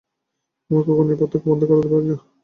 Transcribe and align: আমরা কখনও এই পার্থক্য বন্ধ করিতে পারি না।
আমরা 0.71 0.81
কখনও 0.87 1.11
এই 1.13 1.19
পার্থক্য 1.19 1.45
বন্ধ 1.47 1.61
করিতে 1.69 1.89
পারি 1.91 2.05
না। 2.09 2.17